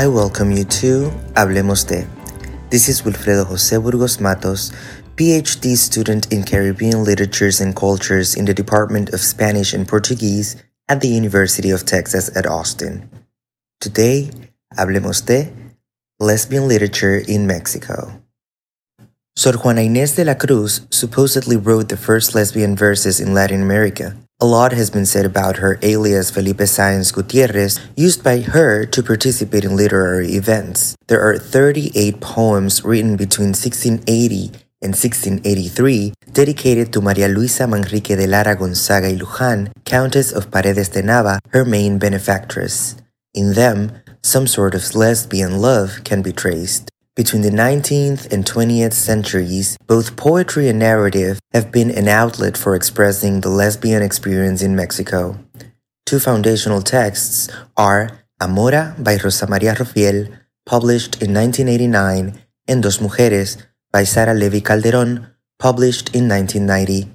I 0.00 0.06
welcome 0.06 0.50
you 0.50 0.64
to 0.80 1.12
Hablemos 1.36 1.86
de. 1.86 2.08
This 2.70 2.88
is 2.88 3.02
Wilfredo 3.02 3.44
Jose 3.44 3.76
Burgos 3.76 4.18
Matos, 4.18 4.72
PhD 5.16 5.76
student 5.76 6.32
in 6.32 6.42
Caribbean 6.42 7.04
Literatures 7.04 7.60
and 7.60 7.76
Cultures 7.76 8.34
in 8.34 8.46
the 8.46 8.54
Department 8.54 9.10
of 9.10 9.20
Spanish 9.20 9.74
and 9.74 9.86
Portuguese 9.86 10.56
at 10.88 11.02
the 11.02 11.08
University 11.08 11.68
of 11.68 11.84
Texas 11.84 12.34
at 12.34 12.46
Austin. 12.46 13.10
Today, 13.78 14.30
Hablemos 14.74 15.20
de 15.26 15.52
Lesbian 16.18 16.66
Literature 16.66 17.18
in 17.18 17.46
Mexico. 17.46 18.22
Sor 19.36 19.58
Juana 19.58 19.82
Inés 19.82 20.16
de 20.16 20.24
la 20.24 20.32
Cruz 20.32 20.80
supposedly 20.88 21.58
wrote 21.58 21.90
the 21.90 21.98
first 21.98 22.34
lesbian 22.34 22.74
verses 22.74 23.20
in 23.20 23.34
Latin 23.34 23.60
America. 23.60 24.16
A 24.42 24.46
lot 24.46 24.72
has 24.72 24.88
been 24.88 25.04
said 25.04 25.26
about 25.26 25.58
her 25.58 25.78
alias 25.82 26.30
Felipe 26.30 26.64
Sáenz 26.64 27.12
Gutierrez, 27.12 27.78
used 27.94 28.24
by 28.24 28.40
her 28.40 28.86
to 28.86 29.02
participate 29.02 29.66
in 29.66 29.76
literary 29.76 30.32
events. 30.32 30.96
There 31.08 31.20
are 31.20 31.36
38 31.36 32.22
poems 32.22 32.82
written 32.82 33.16
between 33.16 33.48
1680 33.48 34.46
and 34.80 34.96
1683 34.96 36.14
dedicated 36.32 36.90
to 36.94 37.02
María 37.02 37.28
Luisa 37.28 37.64
Manrique 37.64 38.16
de 38.16 38.26
Lara 38.26 38.56
Gonzaga 38.56 39.08
y 39.08 39.18
Luján, 39.18 39.72
Countess 39.84 40.32
of 40.32 40.50
Paredes 40.50 40.88
de 40.88 41.02
Nava, 41.02 41.38
her 41.50 41.66
main 41.66 41.98
benefactress. 41.98 42.96
In 43.34 43.52
them, 43.52 43.92
some 44.22 44.46
sort 44.46 44.74
of 44.74 44.94
lesbian 44.94 45.60
love 45.60 46.00
can 46.04 46.22
be 46.22 46.32
traced. 46.32 46.89
Between 47.20 47.42
the 47.42 47.50
19th 47.50 48.32
and 48.32 48.46
20th 48.46 48.94
centuries, 48.94 49.76
both 49.86 50.16
poetry 50.16 50.70
and 50.70 50.78
narrative 50.78 51.38
have 51.52 51.70
been 51.70 51.90
an 51.90 52.08
outlet 52.08 52.56
for 52.56 52.74
expressing 52.74 53.42
the 53.42 53.50
lesbian 53.50 54.02
experience 54.02 54.62
in 54.62 54.74
Mexico. 54.74 55.38
Two 56.06 56.18
foundational 56.18 56.80
texts 56.80 57.50
are 57.76 58.24
Amora 58.40 58.96
by 59.04 59.18
Rosa 59.22 59.46
Maria 59.46 59.74
Roffiel, 59.74 60.32
published 60.64 61.20
in 61.20 61.34
1989, 61.34 62.40
and 62.66 62.82
Dos 62.82 62.96
Mujeres 63.00 63.66
by 63.92 64.02
Sara 64.04 64.32
Levi 64.32 64.60
Calderon, 64.60 65.26
published 65.58 66.14
in 66.14 66.26
1990. 66.26 67.06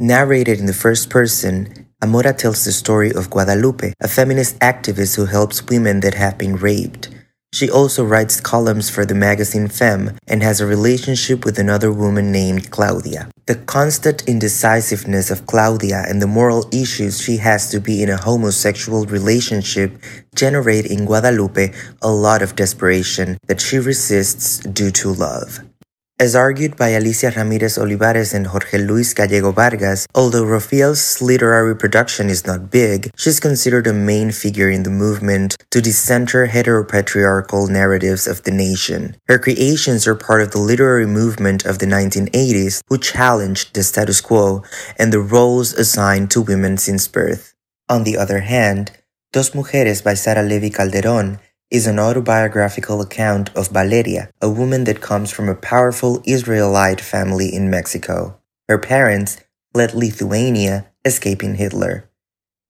Narrated 0.00 0.58
in 0.58 0.66
the 0.66 0.80
first 0.84 1.08
person, 1.08 1.86
Amora 2.02 2.36
tells 2.36 2.64
the 2.64 2.72
story 2.72 3.12
of 3.12 3.30
Guadalupe, 3.30 3.92
a 4.00 4.08
feminist 4.08 4.58
activist 4.58 5.14
who 5.14 5.26
helps 5.26 5.64
women 5.68 6.00
that 6.00 6.14
have 6.14 6.36
been 6.36 6.56
raped. 6.56 7.10
She 7.54 7.70
also 7.70 8.02
writes 8.02 8.40
columns 8.40 8.88
for 8.88 9.04
the 9.04 9.14
magazine 9.14 9.68
Femme 9.68 10.16
and 10.26 10.42
has 10.42 10.60
a 10.60 10.66
relationship 10.66 11.44
with 11.44 11.58
another 11.58 11.92
woman 11.92 12.32
named 12.32 12.70
Claudia. 12.70 13.28
The 13.44 13.56
constant 13.56 14.26
indecisiveness 14.26 15.30
of 15.30 15.46
Claudia 15.46 16.04
and 16.08 16.22
the 16.22 16.26
moral 16.26 16.66
issues 16.72 17.20
she 17.20 17.36
has 17.36 17.68
to 17.70 17.78
be 17.78 18.02
in 18.02 18.08
a 18.08 18.16
homosexual 18.16 19.04
relationship 19.04 20.00
generate 20.34 20.86
in 20.86 21.04
Guadalupe 21.04 21.74
a 22.00 22.10
lot 22.10 22.40
of 22.40 22.56
desperation 22.56 23.36
that 23.48 23.60
she 23.60 23.78
resists 23.78 24.60
due 24.60 24.90
to 24.92 25.12
love. 25.12 25.60
As 26.22 26.36
argued 26.36 26.76
by 26.76 26.90
Alicia 26.90 27.32
Ramirez 27.34 27.76
Olivares 27.76 28.32
and 28.32 28.46
Jorge 28.46 28.78
Luis 28.78 29.12
Gallego 29.12 29.50
Vargas, 29.50 30.06
although 30.14 30.44
Roffiel's 30.44 31.20
literary 31.20 31.74
production 31.74 32.30
is 32.30 32.46
not 32.46 32.70
big, 32.70 33.10
she's 33.16 33.40
considered 33.40 33.88
a 33.88 33.92
main 33.92 34.30
figure 34.30 34.70
in 34.70 34.84
the 34.84 34.96
movement 35.04 35.56
to 35.72 35.82
decenter 35.82 36.46
heteropatriarchal 36.46 37.68
narratives 37.68 38.28
of 38.28 38.44
the 38.44 38.52
nation. 38.52 39.16
Her 39.26 39.36
creations 39.36 40.06
are 40.06 40.14
part 40.14 40.42
of 40.42 40.52
the 40.52 40.60
literary 40.60 41.06
movement 41.06 41.64
of 41.64 41.80
the 41.80 41.86
1980s, 41.86 42.84
who 42.86 42.98
challenged 42.98 43.74
the 43.74 43.82
status 43.82 44.20
quo 44.20 44.62
and 44.96 45.12
the 45.12 45.18
roles 45.18 45.72
assigned 45.72 46.30
to 46.30 46.40
women 46.40 46.78
since 46.78 47.08
birth. 47.08 47.52
On 47.88 48.04
the 48.04 48.16
other 48.16 48.46
hand, 48.46 48.92
Dos 49.32 49.50
Mujeres 49.56 50.04
by 50.04 50.14
Sara 50.14 50.44
Levi 50.44 50.68
Calderon 50.68 51.40
is 51.72 51.86
an 51.86 51.98
autobiographical 51.98 53.00
account 53.00 53.48
of 53.56 53.70
Valeria, 53.70 54.28
a 54.42 54.50
woman 54.50 54.84
that 54.84 55.00
comes 55.00 55.30
from 55.30 55.48
a 55.48 55.54
powerful 55.54 56.22
Israelite 56.26 57.00
family 57.00 57.52
in 57.52 57.70
Mexico. 57.70 58.38
Her 58.68 58.78
parents 58.78 59.38
fled 59.72 59.94
Lithuania, 59.94 60.86
escaping 61.02 61.54
Hitler. 61.54 62.10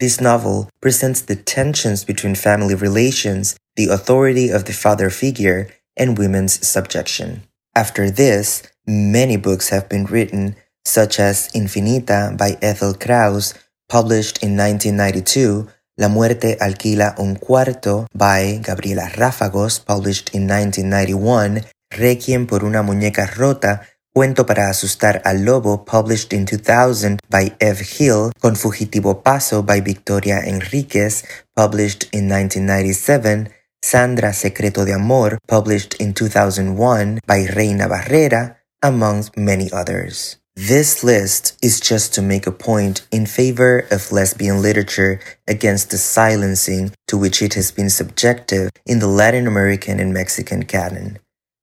This 0.00 0.20
novel 0.20 0.68
presents 0.80 1.20
the 1.20 1.36
tensions 1.36 2.04
between 2.04 2.34
family 2.34 2.74
relations, 2.74 3.56
the 3.76 3.86
authority 3.86 4.48
of 4.48 4.64
the 4.64 4.72
father 4.72 5.10
figure, 5.10 5.68
and 5.96 6.18
women's 6.18 6.66
subjection. 6.66 7.42
After 7.76 8.10
this, 8.10 8.64
many 8.84 9.36
books 9.36 9.68
have 9.68 9.88
been 9.88 10.06
written, 10.06 10.56
such 10.84 11.20
as 11.20 11.52
Infinita 11.52 12.36
by 12.36 12.58
Ethel 12.60 12.94
Krauze, 12.94 13.54
published 13.88 14.42
in 14.42 14.56
1992, 14.56 15.68
La 15.98 16.06
Muerte 16.06 16.56
Alquila 16.60 17.16
un 17.18 17.34
Cuarto 17.34 18.06
by 18.12 18.60
Gabriela 18.62 19.08
Ráfagos, 19.08 19.80
published 19.80 20.32
in 20.32 20.46
1991, 20.46 21.62
Requiem 21.90 22.46
por 22.46 22.62
una 22.62 22.82
muñeca 22.82 23.26
rota, 23.26 23.82
Cuento 24.14 24.46
para 24.46 24.70
asustar 24.70 25.20
al 25.24 25.44
lobo, 25.44 25.84
published 25.84 26.32
in 26.32 26.44
2000 26.44 27.18
by 27.28 27.52
Ev 27.58 27.80
Hill, 27.80 28.30
Con 28.40 28.54
fugitivo 28.54 29.24
paso 29.24 29.64
by 29.64 29.80
Victoria 29.80 30.38
Enriquez, 30.38 31.24
published 31.56 32.04
in 32.12 32.28
1997, 32.28 33.50
Sandra 33.82 34.32
Secreto 34.32 34.84
de 34.84 34.92
Amor, 34.92 35.38
published 35.48 36.00
in 36.00 36.14
2001 36.14 37.18
by 37.26 37.44
Reina 37.48 37.88
Barrera, 37.88 38.58
amongst 38.80 39.36
many 39.36 39.68
others. 39.72 40.38
This 40.58 41.04
list 41.04 41.56
is 41.62 41.78
just 41.78 42.14
to 42.14 42.20
make 42.20 42.44
a 42.44 42.50
point 42.50 43.06
in 43.12 43.26
favor 43.26 43.86
of 43.92 44.10
lesbian 44.10 44.60
literature 44.60 45.20
against 45.46 45.90
the 45.90 45.98
silencing 45.98 46.90
to 47.06 47.16
which 47.16 47.40
it 47.40 47.54
has 47.54 47.70
been 47.70 47.88
subjected 47.88 48.72
in 48.84 48.98
the 48.98 49.06
Latin 49.06 49.46
American 49.46 50.00
and 50.00 50.12
Mexican 50.12 50.64
canon. 50.64 51.20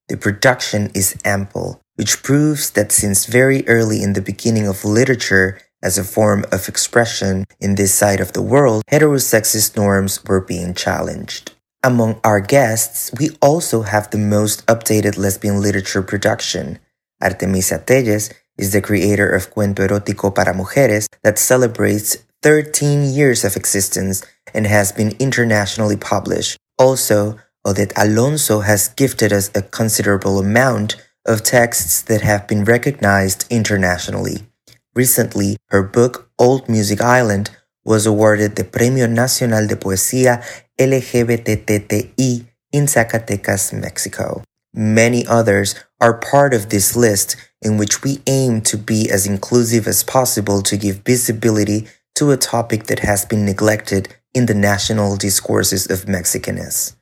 The 0.08 0.16
production 0.16 0.92
is 0.94 1.20
ample, 1.26 1.82
which 1.96 2.24
proves 2.24 2.72
that 2.72 2.94
since 2.94 3.26
very 3.26 3.68
early 3.68 4.02
in 4.02 4.14
the 4.14 4.22
beginning 4.22 4.66
of 4.66 4.86
literature 4.86 5.60
as 5.84 5.98
a 5.98 6.06
form 6.06 6.46
of 6.54 6.70
expression 6.70 7.44
in 7.60 7.76
this 7.76 7.94
side 7.94 8.22
of 8.22 8.32
the 8.32 8.42
world, 8.42 8.82
heterosexist 8.90 9.76
norms 9.76 10.24
were 10.24 10.40
being 10.40 10.74
challenged. 10.74 11.52
Among 11.84 12.22
our 12.24 12.40
guests, 12.40 13.12
we 13.20 13.32
also 13.42 13.82
have 13.82 14.10
the 14.10 14.18
most 14.18 14.66
updated 14.68 15.18
lesbian 15.18 15.62
literature 15.62 16.02
production. 16.02 16.80
Artemisa 17.22 17.84
Téllez 17.84 18.32
is 18.58 18.72
the 18.72 18.82
creator 18.82 19.30
of 19.30 19.54
Cuento 19.54 19.86
Erótico 19.88 20.34
para 20.34 20.54
Mujeres 20.54 21.08
that 21.24 21.40
celebrates 21.40 22.18
13 22.42 23.04
years 23.14 23.44
of 23.44 23.56
existence 23.56 24.24
and 24.54 24.68
has 24.68 24.92
been 24.92 25.16
internationally 25.20 25.98
published. 25.98 26.58
Also, 26.78 27.40
Odette 27.66 27.94
Alonso 27.98 28.60
has 28.62 28.90
gifted 28.90 29.34
us 29.34 29.50
a 29.56 29.62
considerable 29.62 30.40
amount 30.40 30.96
of 31.26 31.42
texts 31.42 32.04
that 32.04 32.22
have 32.22 32.48
been 32.48 32.64
recognized 32.64 33.46
internationally. 33.50 34.46
Recently, 34.94 35.58
her 35.70 35.82
book 35.82 36.30
Old 36.38 36.70
Music 36.70 37.02
Island 37.02 37.50
was 37.84 38.06
awarded 38.06 38.56
the 38.56 38.64
Premio 38.64 39.10
Nacional 39.10 39.68
de 39.68 39.76
Poesía 39.76 40.44
LGBTTI 40.80 42.46
in 42.72 42.86
Zacatecas, 42.86 43.74
Mexico. 43.74 44.44
Many 44.74 45.26
others 45.26 45.76
are 46.00 46.20
part 46.20 46.54
of 46.54 46.70
this 46.70 46.96
list 46.96 47.36
in 47.66 47.78
which 47.78 48.04
we 48.04 48.22
aim 48.28 48.62
to 48.62 48.78
be 48.78 49.10
as 49.10 49.26
inclusive 49.26 49.88
as 49.88 50.04
possible 50.04 50.62
to 50.62 50.78
give 50.78 50.98
visibility 50.98 51.88
to 52.14 52.32
a 52.32 52.38
topic 52.38 52.84
that 52.86 53.00
has 53.00 53.26
been 53.26 53.44
neglected 53.44 54.16
in 54.34 54.46
the 54.46 54.54
national 54.54 55.18
discourses 55.18 55.90
of 55.90 56.06
Mexicanness. 56.06 56.96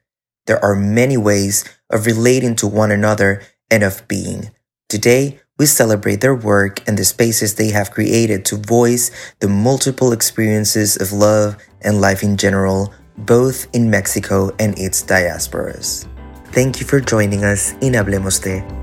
There 0.47 0.63
are 0.63 0.75
many 0.75 1.17
ways 1.17 1.65
of 1.89 2.05
relating 2.05 2.55
to 2.57 2.67
one 2.67 2.91
another 2.91 3.43
and 3.69 3.83
of 3.83 4.07
being. 4.07 4.51
Today, 4.87 5.39
we 5.59 5.65
celebrate 5.65 6.21
their 6.21 6.35
work 6.35 6.81
and 6.87 6.97
the 6.97 7.05
spaces 7.05 7.55
they 7.55 7.69
have 7.69 7.91
created 7.91 8.45
to 8.45 8.55
voice 8.55 9.11
the 9.39 9.49
multiple 9.49 10.13
experiences 10.13 10.95
of 10.95 11.11
love 11.11 11.57
and 11.81 12.01
life 12.01 12.23
in 12.23 12.37
general, 12.37 12.93
both 13.17 13.67
in 13.73 13.89
Mexico 13.89 14.49
and 14.59 14.77
its 14.79 15.03
diasporas. 15.03 16.07
Thank 16.47 16.79
you 16.79 16.85
for 16.85 16.99
joining 16.99 17.43
us 17.43 17.73
in 17.81 17.93
Hablemos 17.93 18.41
de 18.41 18.82